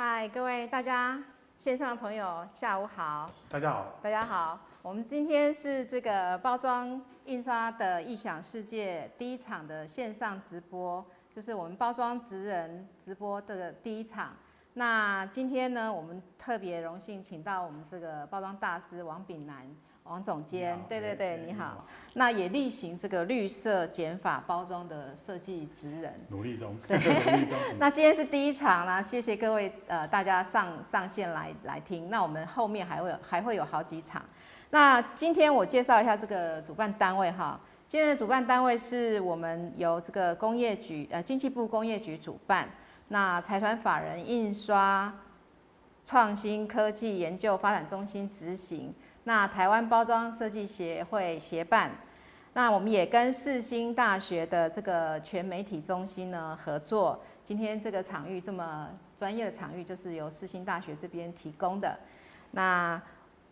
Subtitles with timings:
[0.00, 1.20] 嗨，各位大家
[1.56, 3.28] 线上的朋友，下午好。
[3.48, 3.98] 大家好。
[4.00, 4.56] 大家好。
[4.80, 11.04] 我们今天是这个包装印刷的异想世界第一场的线上直播，
[11.34, 14.36] 就是我们包装职人直播的第一场。
[14.74, 19.68] 那今天呢，我们特别荣幸请到我们这个包装大师王炳南
[20.08, 21.84] 王总监，对对对，你好。
[22.14, 26.74] 那也力行这个绿色减法包装的设计职人，努力中。
[26.86, 26.98] 对。
[27.78, 32.08] 那今天是第一场啦，谢谢各位呃大家上上线来来听。
[32.08, 34.22] 那我们后面还会有还会有好几场。
[34.70, 37.60] 那今天我介绍一下这个主办单位哈。
[37.86, 42.68] 今天的主办单位是我们由这个工业局呃经济部工业局主办。
[43.08, 45.10] 那财团法人印刷
[46.04, 48.94] 创新科技研究发展中心执行，
[49.24, 51.90] 那台湾包装设计协会协办，
[52.54, 57.20] 那我们也跟世新大学的这个全媒体中心呢合作。
[57.44, 61.98] 今天这个场域这么专业的场域，就是由世新大学这边提供的。
[62.50, 63.00] 那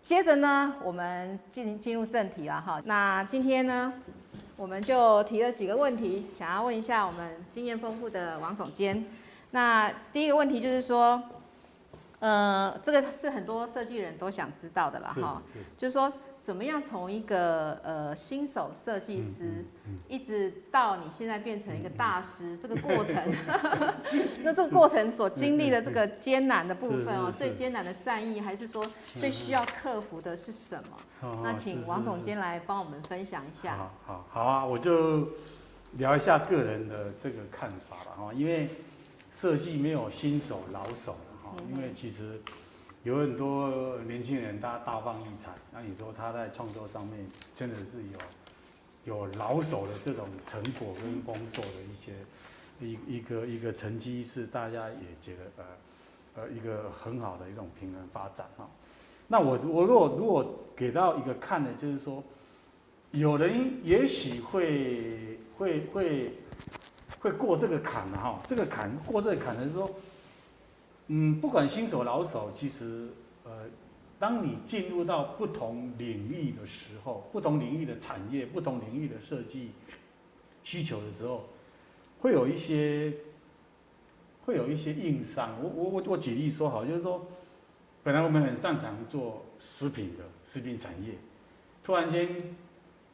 [0.00, 2.80] 接着呢，我们进进入正题了哈。
[2.84, 3.92] 那今天呢，
[4.56, 9.04] 我们就提了几个问题，想要问一下我们经验丰富的王总监。
[9.50, 11.22] 那第一个问题就是说，
[12.22, 15.42] 呃，这个是很多设计人都想知道的了哈，
[15.76, 19.64] 就是说怎么样从一个呃新手设计师，
[20.06, 23.16] 一直到你现在变成一个大师，这个过程，
[24.44, 30.96] 那这个过程所经历的这个艰难的部分哦，最艰难的战役，还是说最需要克服的是什么？
[31.24, 33.76] 嗯、那请王总监来帮我们分享一下。
[33.76, 35.28] 好好好啊，我就
[35.94, 38.68] 聊一下个人的这个看法吧哈，因为。
[39.34, 41.16] 设计没有新手老手
[41.70, 42.40] 因为其实
[43.02, 47.84] 有很多年轻人他大放异彩，那你说他在创作上面真的是
[49.04, 52.12] 有有老手的这种成果跟丰硕的一些
[52.80, 58.68] 一一个一个成绩，是大家也觉得呃呃一个很好的一种平衡发展哈。
[59.28, 62.22] 那我我如果如果给到一个看的，就是说
[63.10, 66.34] 有人也许会会会。
[67.20, 69.88] 会过这个坎的哈，这个坎过这个坎的是说，
[71.14, 73.08] 嗯，不管新手老手，其实
[73.44, 73.68] 呃，
[74.18, 79.72] 当你进入到不同领域的时候，不同领域的产业，不同领域的设计
[80.64, 81.50] 需求的时候，
[82.20, 83.12] 会有一些
[84.46, 85.62] 会有一些硬伤。
[85.62, 87.26] 我我我我举例说好，就是说，
[88.02, 91.18] 本来我们很擅长做食品的食品产业，
[91.84, 92.26] 突然间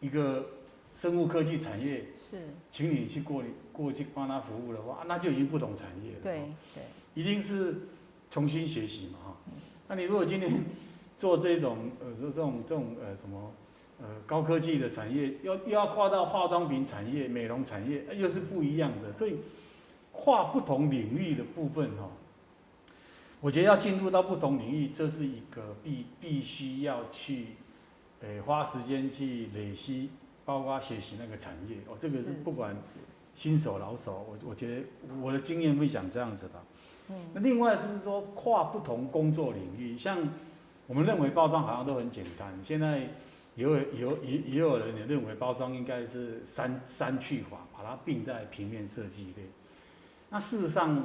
[0.00, 0.46] 一个。
[0.94, 3.42] 生物科技产业是，请你去过
[3.72, 6.18] 过去帮他服务的话，那就已经不同产业了。
[6.22, 6.42] 对
[6.74, 7.88] 对，一定是
[8.30, 9.36] 重新学习嘛哈。
[9.88, 10.52] 那你如果今天
[11.18, 13.52] 做这种呃这种这种呃什么
[14.00, 19.12] 呃高科技的产业，又又要跨到化妆品产业、美容产业，又是不一样的。
[19.12, 19.36] 所以
[20.12, 22.10] 跨不同领域的部分哈，
[23.40, 27.46] 我觉得要进入到不同领域，这是一个必必须要去
[28.20, 30.10] 呃花时间去累积。
[30.44, 32.76] 包括学习那个产业哦，这个是不管
[33.34, 34.84] 新手老手，我我觉得
[35.20, 36.54] 我的经验会讲这样子的。
[37.08, 40.18] 嗯，那另外是说跨不同工作领域，像
[40.86, 42.98] 我们认为包装好像都很简单，现在
[43.54, 49.44] 也有有也也有人也认为包装应该是删删去法，把它并在平面设计类。
[50.28, 51.02] 那事实上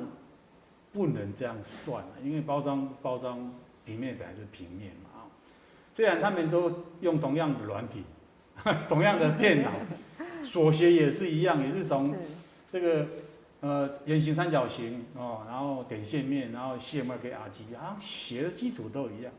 [0.91, 3.53] 不能这样算，因为包装包装
[3.85, 5.29] 平面本来就是平面嘛啊，
[5.95, 8.03] 虽然他们都用同样的软体。
[8.89, 9.71] 同样的电脑，
[10.43, 12.15] 所学也是一样，也是从
[12.71, 13.05] 这个
[13.61, 19.31] 呃圆形、三角形哦，然后点线面，然后 CMYK 跟 RGB，好像学的基础都一样。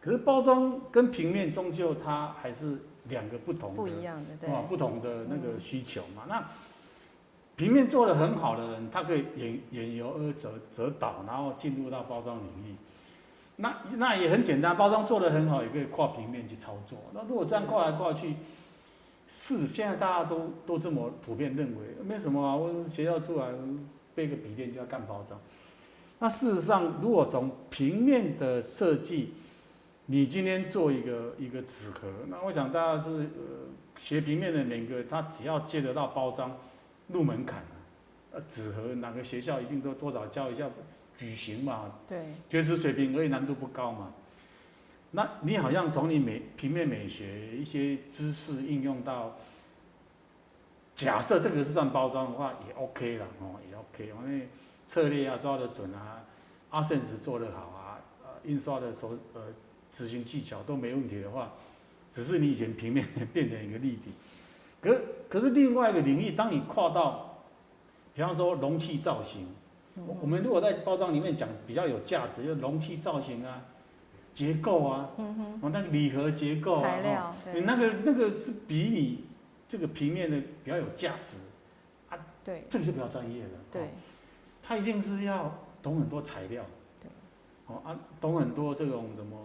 [0.00, 6.24] 可是包装跟平面终究它还是两个不同的，不一样的，对，不同的那个需求嘛。
[6.28, 6.46] 那
[7.56, 12.74] 平面做得很好的人，他可以眼眼由而折折倒，然后进入到包装领域。
[13.56, 16.98] 那那也很简单，包装做得很好，也可以跨平面去操作。
[17.12, 18.34] 那如果这样跨来跨去，
[19.28, 22.56] 是现在大家都都这么普遍认为，没什么啊。
[22.56, 23.48] 我学校出来
[24.14, 25.40] 背个笔电就要干包装。
[26.18, 29.34] 那事实上，如果从平面的设计，
[30.06, 36.56] 你今天做一个一个纸盒，那我想大家是呃学平面的每个，他只要接得到包装，
[37.08, 37.76] 入门槛啊。
[38.32, 40.68] 呃，纸盒哪个学校一定都多少教一下。
[41.22, 42.18] 矩形嘛，对，
[42.50, 44.12] 学识水平而且，难度不高嘛。
[45.12, 49.36] 那你好像从你美平面美学一些知识应用到，
[50.96, 54.08] 假设这个是算包装的话，也 OK 了哦，也 OK。
[54.08, 54.48] 因为
[54.88, 56.24] 策略要抓得准啊，
[56.70, 59.42] 阿盛斯做得好啊，呃，印刷的时候呃
[59.92, 61.52] 执行技巧都没问题的话，
[62.10, 64.10] 只是你以前平面变成一个立体。
[64.80, 67.44] 可可是另外一个领域，当你跨到，
[68.12, 69.46] 比方说容器造型。
[69.94, 73.62] 我我们如果在包装里面讲比较有价值，就容器造型啊、
[74.32, 79.24] 结构啊，嗯哼，哦，那个礼盒结构啊，材料，你那个那个是比你
[79.68, 81.36] 这个平面的比较有价值
[82.08, 83.90] 啊，对，这个是比较专业的，对，
[84.62, 86.64] 他一定是要懂很多材料，
[86.98, 87.10] 对，
[87.66, 89.36] 哦啊，懂很多这种什么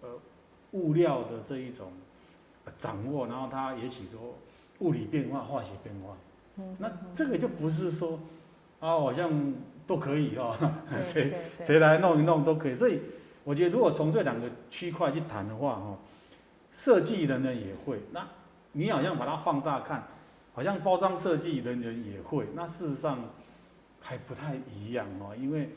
[0.00, 0.08] 呃
[0.70, 1.92] 物料的这一种
[2.78, 4.38] 掌握，然后他也许说
[4.78, 6.16] 物理变化、化学变化，
[6.56, 8.18] 嗯，那这个就不是说
[8.80, 9.52] 啊，好像。
[9.86, 10.56] 都可以哦，
[11.02, 12.76] 谁谁来弄一弄都可以。
[12.76, 13.00] 所以
[13.44, 15.98] 我觉得，如果从这两个区块去谈的话，哈，
[16.72, 18.00] 设计人呢也会。
[18.12, 18.26] 那
[18.72, 20.06] 你好像把它放大看，
[20.54, 22.46] 好像包装设计人人也会。
[22.54, 23.18] 那事实上
[24.00, 25.70] 还不太一样哦，因为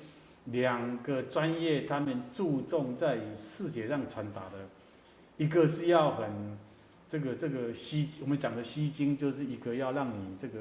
[0.45, 4.67] 两个专业他们注重在视觉上传达的，
[5.37, 6.57] 一个是要很
[7.09, 10.59] 这个这个吸，我们讲的吸睛，就是一个要让你这个。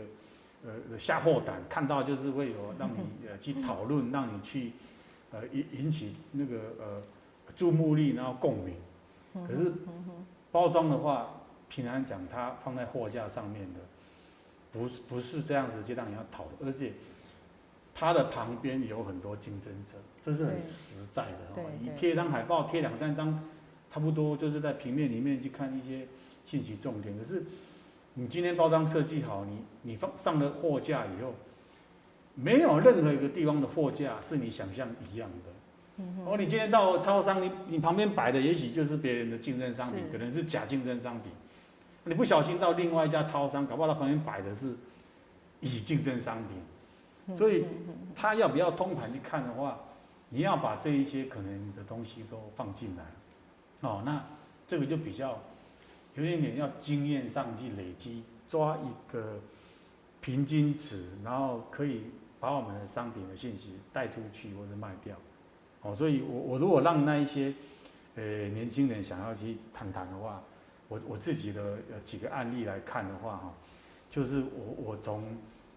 [0.67, 4.73] 呃，吓破胆，看到就是会有让你呃去讨论，让你去
[5.31, 7.03] 呃引引起那个呃
[7.55, 8.75] 注目力，然后共鸣。
[9.47, 9.71] 可是
[10.51, 13.81] 包装的话，平常讲它放在货架上面的，
[14.73, 16.95] 不是不是这样子就让你要讨论，而且
[17.95, 21.63] 它的旁边有很多竞争者，这是很实在的。
[21.79, 23.39] 你贴一张海报，贴两三张，
[23.93, 26.07] 差不多就是在平面里面去看一些
[26.47, 27.43] 信息重点，可是。
[28.15, 31.35] 你今天包装设计好，你你放上了货架以后，
[32.37, 35.51] 没有任何一个地方的货架是你想象一样的。
[35.97, 36.25] 嗯。
[36.25, 41.33] 哦，你今天到超商，你你旁边摆的也许就是别人的竞争商品，可能是假竞争商品。
[42.05, 44.77] 你不小心到另外一家超商，搞不好他旁边摆的是
[45.61, 47.37] 乙竞争商品。
[47.37, 47.65] 所以，
[48.15, 49.81] 他要不要通盘去看的话，
[50.29, 53.89] 你要把这一些可能的东西都放进来。
[53.89, 54.25] 哦，那
[54.69, 55.37] 这个就比较。
[56.17, 59.41] 有点点要经验上去累积，抓一个
[60.21, 62.03] 平均值，然后可以
[62.39, 65.17] 把我们的商品的信息带出去或者卖掉。
[65.83, 67.53] 哦，所以我我如果让那一些
[68.15, 70.43] 呃年轻人想要去谈谈的话，
[70.89, 73.53] 我我自己的呃几个案例来看的话哈，
[74.11, 75.37] 就是我我从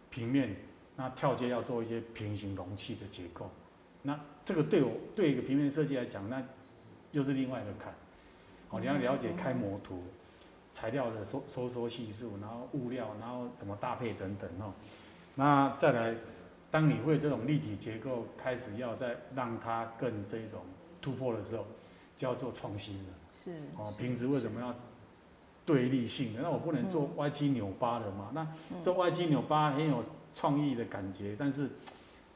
[0.10, 0.56] 平面
[0.96, 3.50] 那跳接要做一些平行容器的结构，
[4.04, 6.42] 那这个对我对一个平面设计来讲，那
[7.12, 7.92] 又是另外一个坎。
[8.70, 10.04] 哦，你要了解开模图。
[10.78, 14.72] 材料的收收缩系数，然后物料，然后怎么搭配等等哦。
[15.34, 16.14] 那再来，
[16.70, 20.62] 当你会这种立体结构开始要再让它更这种
[21.02, 21.66] 突破的时候，
[22.16, 23.10] 就要做创新了。
[23.34, 23.54] 是。
[23.76, 24.72] 哦，平时为什么要
[25.66, 26.42] 对立性的？
[26.44, 28.30] 那我不能做歪七扭八的嘛？
[28.36, 28.48] 那
[28.84, 30.04] 做歪七扭八很有
[30.36, 31.70] 创意的感觉，但是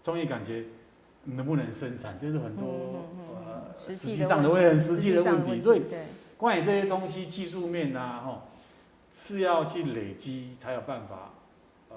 [0.04, 0.66] 创意感觉
[1.26, 3.06] 能不能生产，就是很多
[3.46, 5.84] 呃实际上的会很实际的问题，所以。
[6.42, 8.42] 关于这些东西，技术面啊，吼，
[9.12, 11.34] 是要去累积才有办法，
[11.88, 11.96] 呃，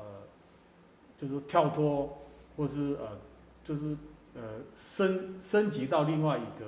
[1.17, 2.19] 就是跳脱，
[2.55, 3.19] 或是呃，
[3.65, 3.97] 就是
[4.35, 4.43] 呃
[4.77, 6.67] 升升级到另外一个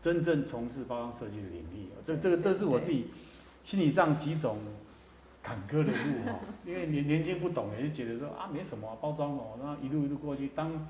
[0.00, 1.88] 真正从事包装设计的领域。
[2.04, 3.08] 这这个这是我自己
[3.64, 4.58] 心理上几种
[5.42, 10.86] 坎坷的路哈， 因为年年轻不懂，也就觉得说啊没什么包装哦，然后一路一路过去，当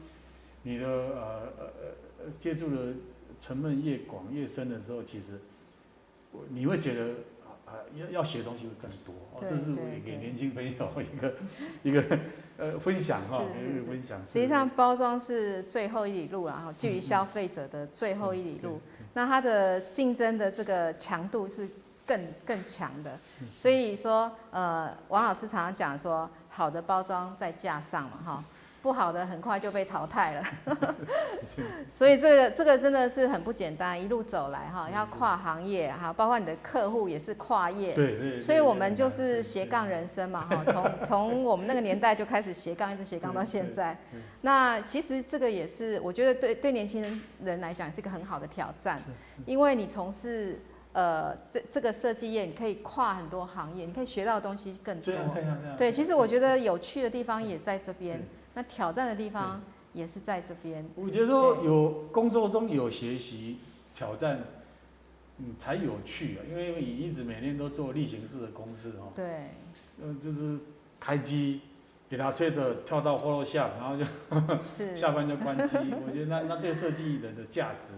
[0.64, 1.66] 你的呃呃
[2.18, 2.92] 呃接触的
[3.40, 5.40] 成分越广越深的时候，其实。
[6.50, 7.04] 你会觉得
[7.64, 10.70] 啊要要学东西会更多哦，这是给给年轻朋友
[11.02, 11.34] 一个
[11.82, 12.18] 一个
[12.56, 14.18] 呃分享哈，一个 分享。
[14.24, 18.80] 实际上包装是最后一里路了哈，距离消费者的最后一里路，
[19.14, 21.68] 那它的竞争的这个强度是
[22.06, 23.18] 更更强的。
[23.52, 28.44] 所以说呃，王老师常常讲说，好的包装在架上嘛哈。
[28.87, 30.43] 不好的很快就被淘汰了，
[31.93, 43.99] 所以这个这个真的是很不简单，一路走来哈，要跨行业哈，包括你的客户也是跨业，对对，所以我们就是斜杠人生嘛哈，从 从我们那个年代就开始斜杠，一直斜杠到现在。
[44.43, 49.00] 那其实这个也是我觉得对对年轻人人来讲是一个很好的挑战，
[49.47, 50.61] 因为你从事
[50.93, 55.12] 呃这这个设计业，你可以跨很多行业，你可以学到的东西更多。
[55.76, 58.23] 对，其实我觉得有趣的地方也在这边。
[58.56, 60.82] 那挑战的地方也是在这边。
[60.94, 63.58] 我觉得说有工作中有学习
[63.94, 64.40] 挑战，
[65.36, 66.40] 嗯，才有趣啊。
[66.48, 69.12] 因为你一直每天都做例行式的公司哦。
[69.14, 69.50] 对。
[70.02, 70.58] 嗯，就是
[70.98, 71.60] 开机，
[72.08, 74.04] 给他吹的跳到 Photoshop，然后就
[74.96, 75.76] 下班就关机。
[75.76, 77.92] 我觉得那那对设计人的价值，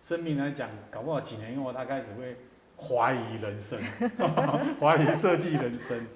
[0.00, 2.38] 生命来讲，搞不好几年后他开始会
[2.78, 3.78] 怀疑人生，
[4.80, 6.06] 怀疑设计人生。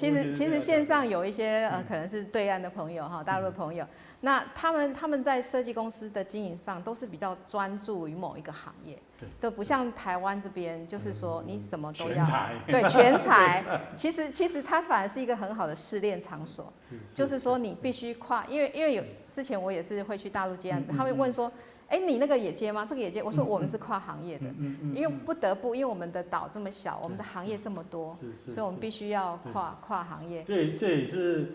[0.00, 3.86] 其实其实线上有一些呃，可能是对岸的朋友哈，大陆的朋友，
[4.22, 8.98] 那他们他们在设计公司的经营上都是比较专注于某一个行业，
[9.38, 12.24] 都不像台湾这边，就是说你什么都要，
[12.66, 13.62] 对全才。
[13.94, 16.72] 其实其实它反而是一个很好的试炼场所，
[17.14, 21.52] 就是说你必须跨，因为因为有之前我也是会去大陆接案子，他会问说。
[21.90, 22.86] 哎，你那个也接吗？
[22.88, 23.20] 这个也接？
[23.20, 24.46] 我说我们是跨行业的，
[24.94, 28.16] 因为不得不，因为我们的岛这么小，我们的行业这么多，
[28.46, 30.44] 所以我们必须要跨跨行业。
[30.46, 31.52] 这这也是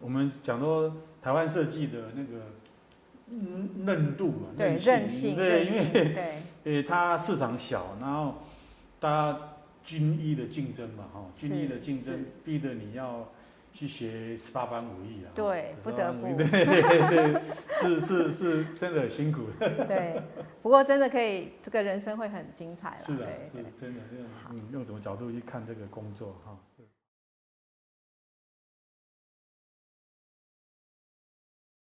[0.00, 2.46] 我们讲说台湾设计的那个
[3.84, 8.36] 韧度嘛，对韧性，对，因为对， 它市场小，然后
[8.98, 9.38] 大家
[9.84, 13.28] 军医的竞争嘛，哈，军医的竞争逼得你要。
[13.78, 15.30] 去学十八般武艺啊！
[15.36, 16.26] 对，不得不。
[16.36, 17.42] 对 对对，
[17.80, 19.42] 是是是，真的很辛苦。
[19.60, 20.20] 对，
[20.60, 23.06] 不过真的可以，这个人生会很精彩了。
[23.06, 24.00] 是的，是真的，
[24.50, 26.58] 用用什么角度去看这个工作哈？
[26.76, 26.82] 是。